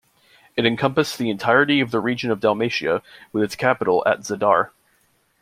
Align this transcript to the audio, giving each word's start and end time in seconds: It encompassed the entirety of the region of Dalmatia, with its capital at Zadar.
It 0.57 0.65
encompassed 0.65 1.19
the 1.19 1.29
entirety 1.29 1.79
of 1.79 1.91
the 1.91 1.99
region 1.99 2.31
of 2.31 2.39
Dalmatia, 2.39 3.03
with 3.31 3.43
its 3.43 3.55
capital 3.55 4.01
at 4.07 4.21
Zadar. 4.23 4.71